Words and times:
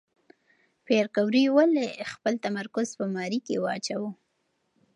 پېیر 0.85 1.05
کوري 1.15 1.43
ولې 1.55 1.87
خپل 2.11 2.33
تمرکز 2.45 2.87
په 2.99 3.05
ماري 3.15 3.39
کې 3.47 3.55
واچاوه؟ 3.63 4.11